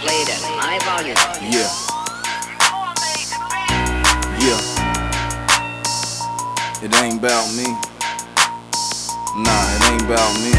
played 0.00 0.28
at 0.30 0.40
high 0.40 0.80
volume. 0.88 1.16
Yeah. 1.52 1.68
Yeah. 4.40 4.60
It 6.82 6.92
ain't 7.02 7.18
about 7.18 7.52
me. 7.52 7.68
Nah, 9.44 9.64
it 9.76 9.82
ain't 9.92 10.04
about 10.08 10.32
me. 10.40 10.52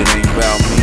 It 0.00 0.08
ain't 0.16 0.30
about 0.32 0.60
me. 0.70 0.77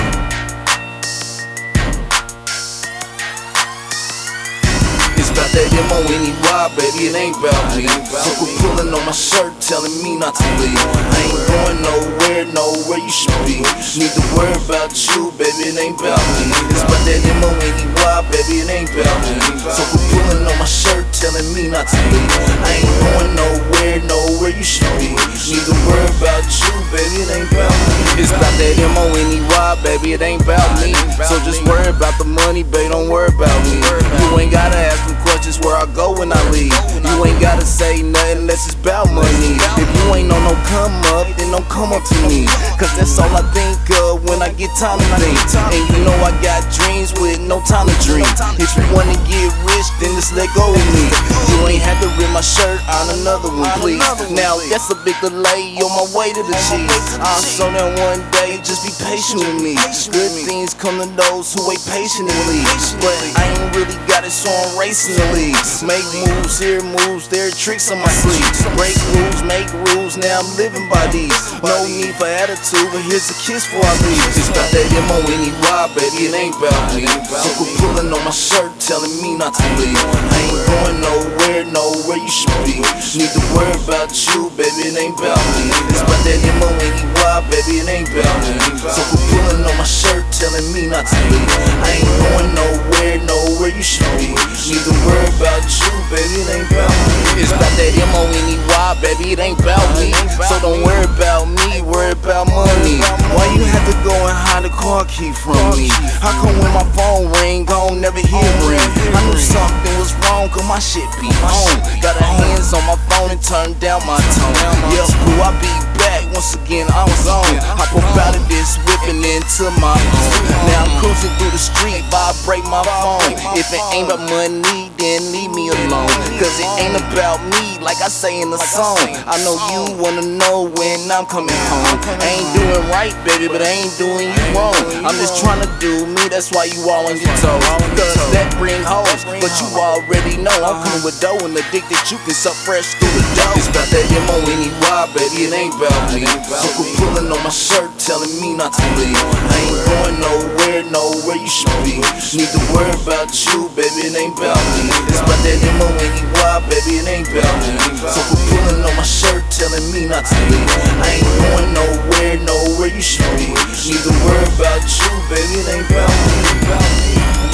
About 5.46 5.62
that 5.62 5.78
M-O-N-E-Y, 5.78 6.66
baby, 6.74 7.06
it 7.06 7.14
ain't 7.14 7.38
about 7.38 7.78
me. 7.78 7.86
Quit 7.86 8.50
pulling 8.66 8.90
on 8.90 9.06
my 9.06 9.14
shirt, 9.14 9.54
telling 9.62 9.94
me 10.02 10.18
not 10.18 10.34
to 10.34 10.42
leave. 10.58 10.74
I 10.74 11.22
ain't 11.22 11.38
going 11.46 11.78
nowhere, 11.86 12.50
nowhere 12.50 12.98
you 12.98 13.14
should 13.14 13.38
be. 13.46 13.62
Need 13.62 14.10
to 14.18 14.26
worry 14.34 14.58
about 14.66 14.90
you, 14.98 15.30
baby, 15.38 15.70
it 15.70 15.78
ain't 15.78 16.02
about 16.02 16.18
me. 16.42 16.50
It's 16.74 16.82
about 16.82 16.98
that 17.06 17.22
M-O-N-E-Y, 17.22 18.18
baby, 18.34 18.66
it 18.66 18.74
ain't 18.74 18.90
about 18.90 19.22
me. 19.22 19.38
So 19.70 19.86
quit 19.94 20.02
pulling 20.18 20.50
on 20.50 20.58
my 20.58 20.66
shirt, 20.66 21.06
telling 21.14 21.46
me 21.54 21.70
not 21.70 21.86
to 21.94 22.00
leave. 22.10 22.26
I 22.66 22.82
ain't 22.82 22.90
going 23.06 23.38
nowhere, 23.38 24.02
nowhere 24.10 24.50
you 24.50 24.66
should 24.66 24.90
be. 24.98 25.14
Need 25.14 25.62
to 25.70 25.78
worry 25.86 26.10
about 26.18 26.42
you, 26.42 26.74
baby, 26.90 27.22
it 27.22 27.30
ain't 27.30 27.54
about 27.54 27.70
me. 27.70 28.18
It's 28.18 28.34
about 28.34 28.50
that 28.58 28.74
M-O-N-E-Y, 28.82 29.70
baby, 29.86 30.18
it 30.18 30.26
ain't 30.26 30.42
about 30.42 30.74
me. 30.82 30.98
So 31.22 31.38
just 31.46 31.62
worry 31.70 31.86
about 31.94 32.18
the 32.18 32.26
money, 32.26 32.66
baby, 32.66 32.90
don't 32.90 33.14
worry 33.14 33.30
about 33.30 33.54
me. 33.70 33.78
You 34.26 34.42
ain't 34.42 34.50
gotta 34.50 34.82
ask 34.82 35.06
me 35.06 35.14
questions 35.46 35.66
where 35.66 35.78
I 35.78 35.86
go 35.94 36.18
when 36.18 36.32
I 36.32 36.50
leave. 36.50 36.74
You 37.06 37.26
ain't 37.26 37.40
gotta 37.40 37.66
say 37.66 38.02
nothing 38.02 38.40
unless 38.40 38.66
it's 38.66 38.76
about 38.76 39.12
money. 39.14 39.58
If 39.78 39.95
ain't 40.16 40.32
on 40.32 40.44
no 40.48 40.56
come 40.72 40.96
up, 41.18 41.28
then 41.36 41.52
don't 41.52 41.68
come 41.68 41.92
up 41.92 42.04
to 42.08 42.18
me. 42.28 42.48
Cause 42.80 42.92
that's 42.96 43.20
all 43.20 43.32
I 43.36 43.44
think 43.52 43.80
of 44.08 44.24
when 44.28 44.40
I 44.40 44.52
get 44.56 44.72
time 44.80 45.00
to 45.00 45.08
think. 45.20 45.36
And 45.36 45.84
you 45.92 46.00
know 46.08 46.16
I 46.24 46.32
got 46.40 46.64
dreams 46.72 47.12
with 47.20 47.40
no 47.44 47.60
time 47.68 47.88
to 47.88 47.98
dream. 48.04 48.28
If 48.56 48.72
you 48.78 48.86
wanna 48.96 49.18
get 49.28 49.52
rich, 49.68 49.88
then 50.00 50.16
just 50.16 50.36
let 50.38 50.48
go 50.56 50.72
of 50.72 50.86
me. 50.96 51.06
You 51.52 51.58
ain't 51.68 51.84
had 51.84 52.00
to 52.00 52.10
rip 52.16 52.32
my 52.32 52.46
shirt 52.46 52.80
on 52.88 53.12
another 53.22 53.50
one, 53.50 53.72
please. 53.82 54.04
Now 54.32 54.60
that's 54.70 54.90
a 54.92 54.98
big 55.02 55.18
delay 55.20 55.76
on 55.82 55.92
my 55.92 56.08
way 56.14 56.32
to 56.32 56.44
the 56.44 56.58
cheese. 56.70 57.08
I'm 57.20 57.42
so 57.42 57.68
that 57.72 57.90
one 58.06 58.22
day, 58.32 58.62
just 58.62 58.86
be 58.86 58.92
patient 59.04 59.42
with 59.42 59.60
me. 59.60 59.76
Good 60.14 60.32
things 60.46 60.74
come 60.74 61.02
to 61.02 61.08
those 61.18 61.54
who 61.54 61.66
wait 61.68 61.82
patiently. 61.90 62.62
But 63.02 63.18
I 63.36 63.50
ain't 63.50 63.76
really 63.76 63.98
got 64.06 64.24
it, 64.24 64.32
so 64.32 64.54
I'm 64.54 64.78
racing 64.78 65.18
the 65.18 65.28
league. 65.34 65.58
Make 65.82 66.06
moves 66.24 66.62
here, 66.62 66.82
moves 66.84 67.28
there, 67.28 67.50
are 67.50 67.58
tricks 67.58 67.90
on 67.90 67.98
my 67.98 68.14
sleeve. 68.22 68.46
Break 68.78 68.96
rules, 69.18 69.42
make 69.44 69.70
rules, 69.90 70.05
now 70.14 70.38
I'm 70.38 70.46
living 70.54 70.86
by 70.86 71.02
these. 71.10 71.34
No 71.66 71.82
need 71.90 72.14
for 72.22 72.30
attitude, 72.30 72.86
but 72.94 73.02
here's 73.10 73.26
a 73.26 73.38
kiss 73.42 73.66
before 73.66 73.82
I 73.82 73.98
leave. 74.06 74.22
It's 74.38 74.54
about 74.54 74.70
that 74.70 74.86
M-O-N-E-Y, 74.86 75.82
baby, 75.98 76.30
it 76.30 76.34
ain't 76.38 76.54
about 76.62 76.78
me. 76.94 77.10
So 77.26 77.50
quit 77.58 77.74
pulling 77.82 78.14
on 78.14 78.22
my 78.22 78.30
shirt, 78.30 78.70
telling 78.78 79.10
me 79.26 79.34
not 79.34 79.58
to 79.58 79.66
leave. 79.82 79.98
I 79.98 80.38
ain't 80.46 80.62
going 80.70 81.02
nowhere, 81.02 81.66
nowhere 81.74 82.22
you 82.22 82.30
should 82.30 82.54
be. 82.70 82.86
Need 83.18 83.34
to 83.34 83.42
worry 83.58 83.74
about 83.82 84.14
you, 84.14 84.54
baby, 84.54 84.94
it 84.94 84.96
ain't 85.02 85.18
about 85.18 85.42
me. 85.58 85.74
It's 85.90 86.06
about 86.06 86.22
that 86.22 86.38
M-O-N-E-Y, 86.38 87.34
baby, 87.50 87.82
it 87.82 87.90
ain't 87.90 88.06
about 88.14 88.38
me. 88.46 88.62
So 88.86 89.02
quit 89.10 89.26
pulling 89.34 89.66
on 89.66 89.74
my 89.74 89.90
shirt, 89.90 90.22
telling 90.30 90.70
me 90.70 90.86
not 90.86 91.10
to 91.10 91.18
leave. 91.34 91.50
I 91.82 91.98
ain't 91.98 92.14
going 92.30 92.54
nowhere, 92.54 93.18
nowhere 93.26 93.74
you 93.74 93.82
should 93.82 94.06
be. 94.22 94.38
Need 94.70 94.86
to 94.86 94.94
worry 95.02 95.26
about 95.42 95.66
you, 95.66 95.90
baby, 96.14 96.46
it 96.46 96.62
ain't 96.62 96.70
about 96.70 96.94
me. 96.94 97.25
It's 97.36 97.52
about 97.52 97.68
that 97.76 97.92
M-O-N-E-Y, 97.92 98.88
baby, 99.04 99.36
it 99.36 99.40
ain't 99.44 99.60
about 99.60 99.84
me. 100.00 100.16
So 100.48 100.56
don't 100.64 100.80
worry 100.88 101.04
about 101.04 101.52
me, 101.52 101.84
worry 101.84 102.16
about 102.16 102.48
money. 102.48 103.04
Why 103.36 103.44
you 103.52 103.68
have 103.68 103.84
to 103.92 103.96
go 104.08 104.16
and 104.16 104.32
hide 104.32 104.64
the 104.64 104.72
car 104.72 105.04
key 105.04 105.36
from 105.36 105.60
me? 105.76 105.92
How 106.24 106.32
come 106.40 106.56
when 106.64 106.72
my 106.72 106.88
phone 106.96 107.28
ring, 107.44 107.68
gon' 107.68 108.00
never 108.00 108.24
hear 108.24 108.48
ring? 108.64 108.80
I 109.12 109.20
knew 109.28 109.36
something 109.36 109.96
was 110.00 110.16
wrong, 110.24 110.48
cause 110.48 110.64
my 110.64 110.80
shit 110.80 111.12
be 111.20 111.28
on. 111.44 111.76
Got 112.00 112.16
her 112.16 112.32
hands 112.40 112.72
on 112.72 112.88
my 112.88 112.96
phone 113.12 113.32
and 113.32 113.44
turned 113.44 113.80
down 113.84 114.00
my 114.08 114.16
tone. 114.40 114.56
Yeah, 114.96 115.04
cool, 115.28 115.44
I 115.44 115.52
be 115.60 115.95
back 116.06 116.22
once 116.30 116.54
again, 116.54 116.86
I 116.94 117.02
was 117.10 117.26
on. 117.26 117.50
I 117.82 117.86
up 117.90 118.18
out 118.22 118.36
of 118.38 118.46
this, 118.46 118.78
whipping 118.86 119.24
into 119.26 119.66
my 119.82 119.98
own. 119.98 120.44
Now 120.70 120.86
I'm 120.86 120.94
cruising 121.02 121.34
through 121.42 121.50
the 121.50 121.62
street, 121.62 122.06
vibrate 122.14 122.66
my 122.70 122.86
phone. 122.86 123.34
If 123.58 123.74
it 123.74 123.82
ain't 123.90 124.12
about 124.12 124.22
money, 124.30 124.92
then 125.02 125.32
leave 125.34 125.50
me 125.56 125.72
alone. 125.74 126.12
Cause 126.38 126.54
it 126.62 126.70
ain't 126.78 126.94
about 127.10 127.42
me, 127.58 127.82
like 127.82 127.98
I 128.06 128.10
say 128.12 128.42
in 128.42 128.52
the 128.52 128.62
song. 128.62 129.00
I 129.26 129.42
know 129.42 129.58
you 129.74 129.98
wanna 129.98 130.28
know 130.28 130.70
when 130.78 131.00
I'm 131.10 131.26
coming 131.26 131.56
home. 131.72 131.98
I 132.22 132.28
ain't 132.38 132.50
doing 132.54 132.84
right, 132.94 133.16
baby, 133.26 133.48
but 133.48 133.64
I 133.64 133.72
ain't 133.72 133.96
doing 133.98 134.30
you 134.30 134.44
wrong. 134.54 134.78
I'm 135.08 135.16
just 135.18 135.42
trying 135.42 135.64
to 135.64 135.70
do 135.80 136.06
me, 136.06 136.28
that's 136.30 136.52
why 136.52 136.68
you 136.68 136.84
all 136.92 137.08
on 137.08 137.18
your 137.18 137.36
toes. 137.42 137.64
Cause 137.96 138.14
that 138.36 138.52
bring 138.60 138.84
hoes, 138.84 139.24
but 139.40 139.52
you 139.58 139.68
already 139.80 140.38
know 140.38 140.54
I'm 140.62 140.84
coming 140.84 141.04
with 141.08 141.18
dough 141.24 141.40
and 141.48 141.56
the 141.56 141.64
dick 141.72 141.88
that 141.90 142.12
you 142.12 142.20
can 142.28 142.36
suck 142.36 142.58
fresh 142.68 142.94
through 143.00 143.16
the 143.16 143.24
dough. 143.40 143.56
It's 143.56 143.72
about 143.72 143.88
that 143.90 144.06
M-O-N-E-Y, 144.06 145.02
baby, 145.16 145.48
it 145.48 145.54
ain't 145.56 145.76
about 145.76 145.95
me. 146.12 146.26
So 146.26 146.68
quit 146.76 146.92
pulling 146.98 147.32
on 147.32 147.42
my 147.44 147.50
shirt, 147.50 147.92
telling 148.00 148.32
me 148.42 148.56
not 148.56 148.74
to 148.74 148.86
leave. 148.96 149.16
I 149.16 149.58
ain't 149.64 149.80
going 149.86 150.18
nowhere, 150.20 150.82
nowhere 150.92 151.40
you 151.40 151.50
should 151.50 151.76
be. 151.84 152.00
Need 152.36 152.50
to 152.52 152.62
worry 152.74 152.92
about 152.96 153.32
you, 153.32 153.70
baby, 153.76 154.12
it 154.12 154.16
ain't 154.16 154.36
about 154.38 154.60
me. 154.76 154.92
It's 155.08 155.22
about 155.22 155.40
that 155.44 155.58
M-O-N-E-Y, 155.80 156.56
baby, 156.68 157.00
it 157.00 157.08
ain't 157.08 157.28
about 157.32 157.56
me. 157.64 157.76
So 158.12 158.22
quit 158.28 158.44
pulling 158.50 158.84
on 158.84 158.96
my 158.96 159.08
shirt, 159.08 159.44
telling 159.52 159.86
me 159.94 160.08
not 160.08 160.26
to 160.26 160.36
leave. 160.52 160.68
I 161.00 161.20
ain't 161.20 161.30
going 161.40 161.70
nowhere, 161.76 162.36
nowhere 162.44 162.92
you 162.92 163.04
should 163.04 163.30
be. 163.40 163.52
Need 163.88 164.02
to 164.04 164.14
worry 164.26 164.48
about 164.56 164.84
you, 164.84 165.12
baby, 165.32 165.64
it 165.64 165.68
ain't 165.70 165.88
about 165.90 166.12
me. 166.12 166.40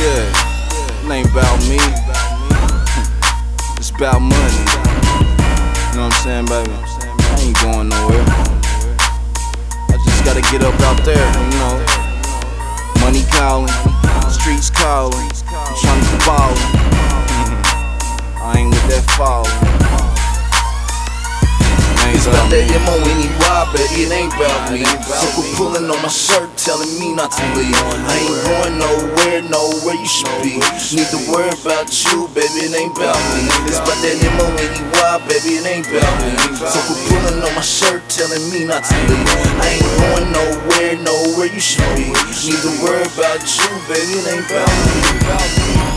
Yeah, 0.01 0.25
it 0.25 1.11
ain't 1.11 1.29
about 1.29 1.59
me. 1.69 1.77
It's 3.77 3.89
about 3.89 4.21
money. 4.21 4.61
You 5.91 5.97
know 5.97 6.07
what 6.07 6.13
I'm 6.13 6.23
saying, 6.23 6.45
baby? 6.45 7.00
Ain't 7.41 7.57
going 7.61 7.89
nowhere. 7.89 8.25
I 9.89 9.97
just 9.97 10.23
gotta 10.23 10.41
get 10.53 10.63
up 10.63 10.77
out 10.81 11.01
there, 11.03 11.17
you 11.17 11.57
know. 11.57 11.81
Money 13.01 13.25
calling, 13.33 13.73
streets 14.29 14.69
calling. 14.69 15.27
I'm 15.49 15.75
trying 15.81 16.05
to 16.05 16.17
ball. 16.25 16.53
I 18.37 18.61
ain't 18.61 18.69
with 18.69 18.87
that 18.93 19.03
falling. 19.17 19.57
It's 22.13 22.27
about 22.29 22.53
that 22.53 22.69
M-O-N-E-Y, 22.69 23.73
baby, 23.73 24.05
it 24.05 24.11
ain't 24.13 24.29
about 24.37 24.69
me. 24.69 24.85
Quit 25.33 25.49
pulling 25.57 25.89
on 25.89 25.97
my 26.05 26.07
shirt, 26.07 26.53
telling 26.55 26.93
me 27.01 27.15
not 27.17 27.31
to 27.33 27.41
leave. 27.57 27.73
I 27.73 28.21
ain't 28.21 28.37
going 28.45 28.77
nowhere, 28.77 29.20
nowhere 29.49 29.95
you 29.95 30.05
should 30.05 30.29
be. 30.43 30.59
Need 30.93 31.09
to 31.09 31.19
worry 31.31 31.49
about 31.49 31.89
you, 31.89 32.27
baby, 32.35 32.67
it 32.67 32.75
ain't 32.75 32.93
about 32.95 33.17
me. 33.33 33.47
It's 33.65 33.79
about 33.79 33.97
that 34.03 34.17
M-O-N-E-Y, 34.17 35.13
baby, 35.27 35.51
it 35.57 35.65
ain't 35.65 35.87
about 35.87 36.15
me. 36.21 36.33
So 36.59 36.79
quit 36.85 36.99
pulling 37.09 37.41
on 37.41 37.53
my 37.55 37.65
shirt, 37.65 38.03
telling 38.09 38.43
me 38.51 38.65
not 38.65 38.83
to 38.83 38.95
leave. 39.09 39.25
I 39.61 39.79
ain't 39.79 39.89
going 39.97 40.27
nowhere, 40.31 40.93
nowhere 41.01 41.49
you 41.49 41.61
should 41.61 41.87
be. 41.95 42.11
Need 42.11 42.61
to 42.61 42.71
worry 42.83 43.05
about 43.07 43.41
you, 43.41 43.69
baby, 43.89 44.19
it 44.19 44.27
ain't 44.29 44.45
about 44.45 44.69
me. 44.69 45.90